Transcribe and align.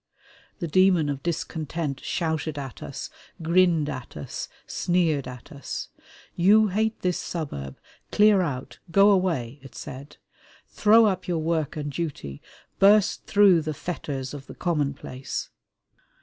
The 0.57 0.67
demon 0.67 1.09
of 1.09 1.21
discontent 1.21 1.99
shouted 2.03 2.57
at 2.57 2.81
us, 2.81 3.11
grinned 3.43 3.87
at 3.87 4.17
us, 4.17 4.49
sneered 4.65 5.27
at 5.27 5.51
us. 5.51 5.89
"You 6.33 6.69
hate 6.69 7.01
this 7.01 7.19
suburb: 7.19 7.77
clear 8.11 8.41
out, 8.41 8.79
go 8.89 9.11
away!" 9.11 9.59
it 9.61 9.75
said. 9.75 10.17
"Throw 10.67 11.05
up 11.05 11.27
your 11.27 11.37
work 11.37 11.75
and 11.77 11.91
duty. 11.91 12.41
Burst 12.79 13.27
through 13.27 13.61
the 13.61 13.75
fetters 13.75 14.33
of 14.33 14.47
the 14.47 14.55
commonplace!" 14.55 15.51